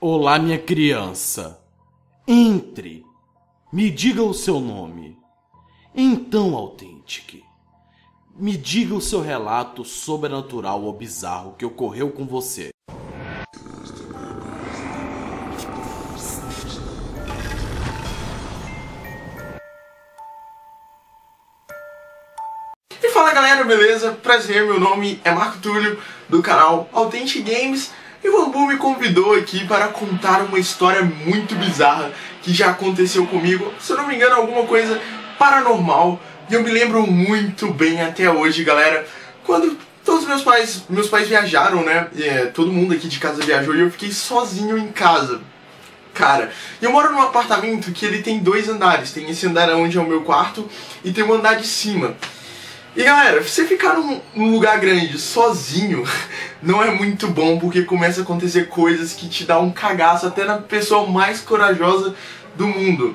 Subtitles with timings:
[0.00, 1.60] Olá, minha criança.
[2.24, 3.04] Entre.
[3.72, 5.18] Me diga o seu nome.
[5.92, 7.42] Então, Authentic,
[8.36, 12.68] me diga o seu relato sobrenatural ou bizarro que ocorreu com você.
[23.02, 24.12] E fala galera, beleza?
[24.12, 27.90] Prazer, meu nome é Marco Túlio, do canal Authentic Games
[28.22, 33.26] e o Bambu me convidou aqui para contar uma história muito bizarra que já aconteceu
[33.26, 35.00] comigo, se eu não me engano, alguma coisa
[35.38, 36.20] paranormal.
[36.50, 39.06] E eu me lembro muito bem até hoje, galera,
[39.44, 42.08] quando todos meus pais, meus pais viajaram, né?
[42.18, 45.40] É, todo mundo aqui de casa viajou e eu fiquei sozinho em casa.
[46.14, 46.50] Cara,
[46.82, 49.12] eu moro num apartamento que ele tem dois andares.
[49.12, 50.68] Tem esse andar onde é o meu quarto
[51.04, 52.16] e tem um andar de cima.
[52.96, 56.04] E galera, você ficar num, num, lugar grande sozinho
[56.62, 60.44] não é muito bom porque começa a acontecer coisas que te dá um cagaço até
[60.44, 62.14] na pessoa mais corajosa
[62.56, 63.14] do mundo.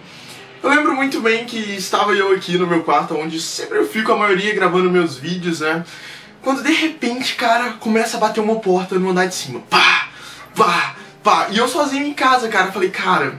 [0.62, 4.14] Eu lembro muito bem que estava eu aqui no meu quarto, onde sempre eu fico
[4.14, 5.84] a maioria gravando meus vídeos, né?
[6.42, 9.60] Quando de repente, cara, começa a bater uma porta no andar de cima.
[9.70, 10.08] Pá!
[10.56, 10.96] Pá!
[11.22, 11.48] Pá!
[11.52, 13.36] E eu sozinho em casa, cara, falei, cara,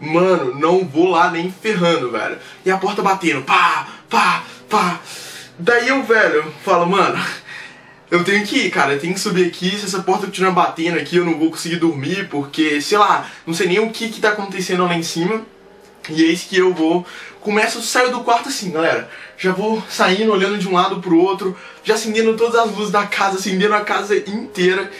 [0.00, 2.38] mano, não vou lá nem ferrando, velho.
[2.64, 3.86] E a porta batendo, pá!
[4.08, 4.42] Pá!
[4.68, 5.00] Pá!
[5.58, 7.22] Daí eu, velho, falo, mano,
[8.10, 10.98] eu tenho que ir, cara, eu tenho que subir aqui, se essa porta continuar batendo
[10.98, 14.20] aqui eu não vou conseguir dormir, porque, sei lá, não sei nem o que que
[14.20, 15.42] tá acontecendo lá em cima.
[16.10, 17.06] E eis que eu vou,
[17.40, 21.56] começo, saio do quarto assim, galera, já vou saindo, olhando de um lado pro outro,
[21.82, 24.90] já acendendo todas as luzes da casa, acendendo a casa inteira,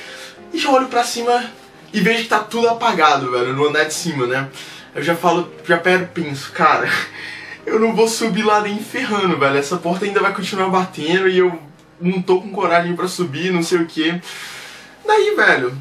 [0.53, 1.51] e já olho pra cima
[1.93, 4.49] e vejo que tá tudo apagado, velho, no andar de cima, né?
[4.95, 6.89] Eu já falo, já pego penso, cara,
[7.67, 9.57] eu não vou subir lá nem ferrando, velho.
[9.57, 11.59] Essa porta ainda vai continuar batendo e eu
[12.01, 14.21] não tô com coragem para subir, não sei o que.
[15.07, 15.77] Daí, velho,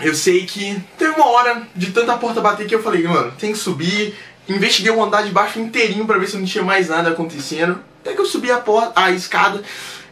[0.00, 3.52] eu sei que teve uma hora de tanta porta bater que eu falei, mano, tem
[3.52, 4.14] que subir.
[4.48, 7.80] Investiguei o andar de baixo inteirinho para ver se não tinha mais nada acontecendo.
[8.00, 9.62] Até que eu subi a porta, a escada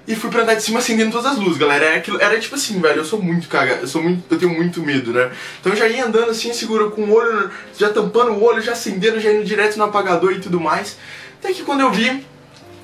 [0.06, 1.84] e fui pra andar de cima acendendo todas as luzes, galera.
[1.84, 4.22] Era, aquilo, era tipo assim, velho, eu sou muito cagado, eu sou muito.
[4.30, 5.30] Eu tenho muito medo, né?
[5.60, 8.72] Então eu já ia andando assim, segura com o olho, já tampando o olho, já
[8.72, 10.96] acendendo, já indo direto no apagador e tudo mais.
[11.38, 12.24] Até que quando eu vi,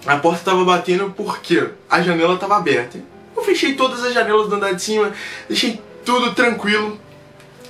[0.06, 2.98] a porta tava batendo porque a janela tava aberta.
[3.36, 5.12] Eu fechei todas as janelas do andar de cima,
[5.48, 7.00] deixei tudo tranquilo.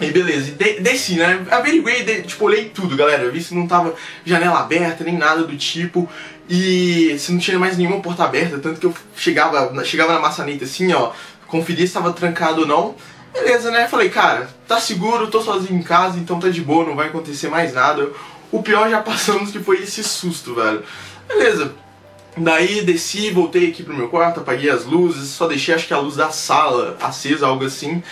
[0.01, 1.45] E beleza, de desci, né?
[1.51, 3.25] Averiguei, de tipo, olhei tudo, galera.
[3.25, 3.95] Eu vi se não tava
[4.25, 6.09] janela aberta, nem nada do tipo.
[6.49, 10.65] E se não tinha mais nenhuma porta aberta, tanto que eu chegava, chegava na maçaneta
[10.65, 11.13] assim, ó,
[11.47, 12.95] conferia se estava trancado ou não.
[13.33, 13.87] Beleza, né?
[13.89, 17.49] Falei, cara, tá seguro, tô sozinho em casa, então tá de boa, não vai acontecer
[17.49, 18.09] mais nada.
[18.51, 20.83] O pior já passamos que foi esse susto, velho.
[21.27, 21.75] Beleza.
[22.37, 25.99] Daí desci, voltei aqui pro meu quarto, apaguei as luzes, só deixei acho que a
[25.99, 28.03] luz da sala acesa, algo assim.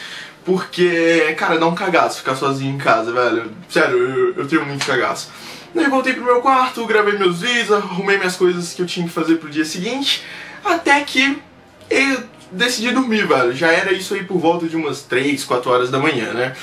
[0.47, 3.51] Porque, cara, dá um cagaço ficar sozinho em casa, velho.
[3.69, 5.29] Sério, eu, eu tenho muito cagaço.
[5.75, 9.13] Daí voltei pro meu quarto, gravei meus vídeos, arrumei minhas coisas que eu tinha que
[9.13, 10.25] fazer pro dia seguinte.
[10.65, 11.43] Até que
[11.91, 13.53] eu decidi dormir, velho.
[13.53, 16.55] Já era isso aí por volta de umas 3, 4 horas da manhã, né?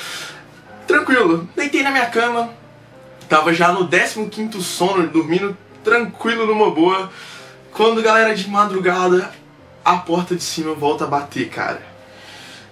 [0.87, 1.49] Tranquilo.
[1.53, 2.51] Deitei na minha cama.
[3.27, 7.11] Tava já no 15 sono, dormindo tranquilo numa boa.
[7.73, 9.29] Quando, galera, de madrugada,
[9.83, 11.92] a porta de cima volta a bater, cara.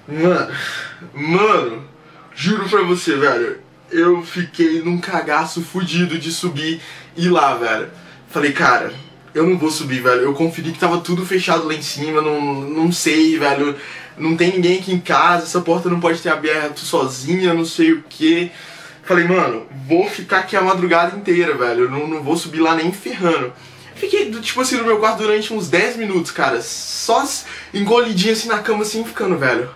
[0.07, 0.51] Mano,
[1.13, 1.83] mano,
[2.33, 3.59] juro pra você, velho,
[3.91, 6.81] eu fiquei num cagaço fudido de subir
[7.15, 7.89] e ir lá, velho.
[8.29, 8.91] Falei, cara,
[9.33, 10.21] eu não vou subir, velho.
[10.21, 13.75] Eu conferi que tava tudo fechado lá em cima, não, não sei, velho.
[14.17, 17.93] Não tem ninguém aqui em casa, essa porta não pode ter aberto sozinha, não sei
[17.93, 18.51] o que.
[19.03, 21.85] Falei, mano, vou ficar aqui a madrugada inteira, velho.
[21.85, 23.53] Eu não, não vou subir lá nem ferrando.
[23.95, 26.61] Fiquei, tipo assim, no meu quarto durante uns 10 minutos, cara.
[26.61, 27.23] Só
[27.73, 29.69] engolidinho assim na cama, assim, ficando, velho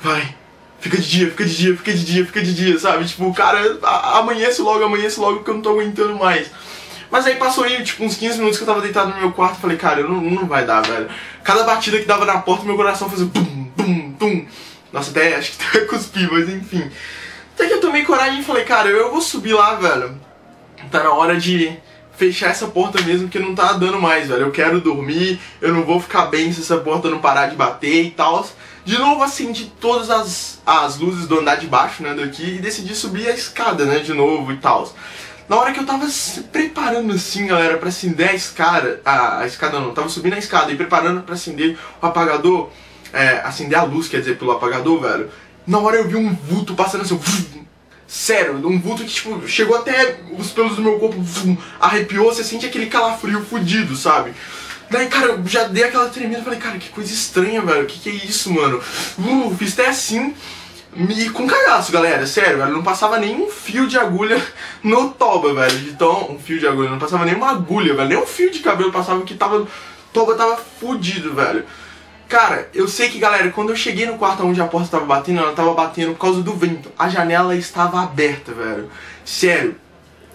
[0.00, 0.34] vai,
[0.80, 3.04] fica de dia, fica de dia, fica de dia, fica de dia, sabe?
[3.04, 3.78] Tipo, cara,
[4.18, 6.50] amanhece logo, amanhece logo porque eu não tô aguentando mais.
[7.10, 9.58] Mas aí passou aí, tipo, uns 15 minutos que eu tava deitado no meu quarto
[9.58, 11.08] e falei, cara, não, não vai dar, velho.
[11.42, 14.46] Cada batida que dava na porta, meu coração fazia bum, bum, bum.
[14.92, 16.90] Nossa, até acho que até cuspi, mas enfim.
[17.54, 20.20] Até que eu tomei coragem e falei, cara, eu vou subir lá, velho.
[20.90, 21.76] Tá na hora de
[22.16, 24.42] fechar essa porta mesmo que não tá dando mais, velho.
[24.42, 28.04] Eu quero dormir, eu não vou ficar bem se essa porta não parar de bater
[28.04, 28.46] e tal.
[28.84, 32.94] De novo acendi todas as, as luzes do andar de baixo, né, daqui, e decidi
[32.94, 34.92] subir a escada, né, de novo e tal.
[35.48, 39.46] Na hora que eu tava se preparando assim, galera, pra acender a escada, a, a
[39.46, 42.70] escada não, tava subindo a escada e preparando pra acender o apagador,
[43.12, 45.30] é, acender a luz, quer dizer, pelo apagador, velho.
[45.66, 47.20] Na hora eu vi um vulto passando assim,
[48.06, 51.16] sério, um vulto que, tipo, chegou até os pelos do meu corpo,
[51.80, 54.32] arrepiou, você sente aquele calafrio fudido, sabe?
[54.88, 58.08] Daí, cara, eu já dei aquela tremida, falei, cara, que coisa estranha, velho, que que
[58.08, 58.80] é isso, mano?
[59.18, 60.32] Uh, fiz até assim,
[60.94, 64.40] me com cagaço, galera, sério, velho, não passava nem um fio de agulha
[64.84, 68.08] no toba, velho, de tão, um fio de agulha, não passava nem uma agulha, velho,
[68.08, 69.66] nem um fio de cabelo passava que tava,
[70.12, 71.64] toba tava fudido, velho.
[72.28, 75.40] Cara, eu sei que, galera, quando eu cheguei no quarto onde a porta tava batendo,
[75.40, 78.90] ela tava batendo por causa do vento, a janela estava aberta, velho,
[79.24, 79.76] sério.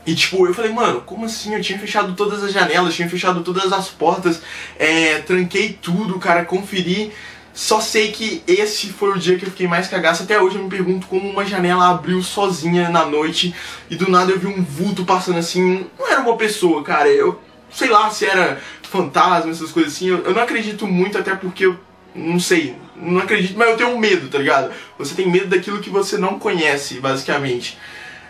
[0.06, 1.54] E tipo, eu falei, mano, como assim?
[1.54, 4.42] Eu tinha fechado todas as janelas, tinha fechado todas as portas,
[4.80, 7.14] é, tranquei tudo, cara, conferi
[7.54, 10.24] só sei que esse foi o dia que eu fiquei mais cagaço.
[10.24, 13.54] Até hoje eu me pergunto como uma janela abriu sozinha na noite
[13.90, 15.86] e do nada eu vi um vulto passando assim.
[16.00, 17.10] Não era uma pessoa, cara.
[17.10, 17.40] Eu
[17.72, 20.10] sei lá se era fantasma, essas coisas assim.
[20.10, 21.80] Eu, eu não acredito muito, até porque eu
[22.14, 22.76] não sei.
[22.96, 24.72] Não acredito, mas eu tenho medo, tá ligado?
[24.98, 27.78] Você tem medo daquilo que você não conhece, basicamente.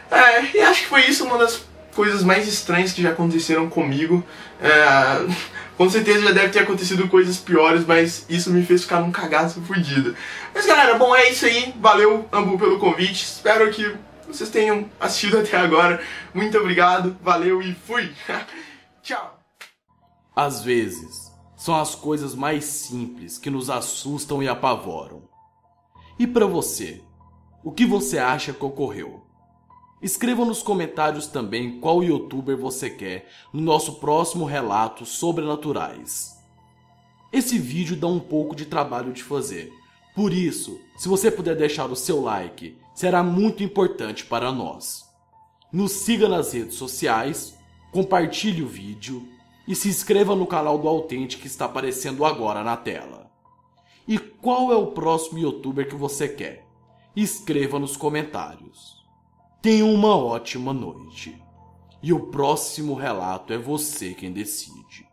[0.10, 4.24] É, e acho que foi isso uma das coisas mais estranhas que já aconteceram comigo.
[4.62, 5.26] É,
[5.76, 9.62] com certeza já deve ter acontecido coisas piores, mas isso me fez ficar num cagaço
[9.62, 10.16] fudido.
[10.54, 11.74] Mas galera, bom, é isso aí.
[11.80, 13.24] Valeu, Ambu, pelo convite.
[13.24, 13.94] Espero que
[14.28, 16.02] vocês tenham assistido até agora.
[16.34, 18.12] Muito obrigado, valeu e fui!
[19.02, 19.40] Tchau!
[20.36, 25.24] Às vezes, são as coisas mais simples que nos assustam e apavoram.
[26.18, 27.04] E para você,
[27.64, 29.26] o que você acha que ocorreu?
[30.02, 36.40] Escreva nos comentários também qual youtuber você quer no nosso próximo relato sobrenaturais.
[37.32, 39.72] Esse vídeo dá um pouco de trabalho de fazer,
[40.14, 45.06] por isso, se você puder deixar o seu like, será muito importante para nós.
[45.72, 47.58] Nos siga nas redes sociais,
[47.92, 49.28] compartilhe o vídeo
[49.68, 53.30] e se inscreva no canal do Authentic que está aparecendo agora na tela.
[54.08, 56.66] E qual é o próximo youtuber que você quer?
[57.16, 59.06] Escreva nos comentários.
[59.62, 61.40] Tenha uma ótima noite.
[62.02, 65.11] E o próximo relato é você quem decide.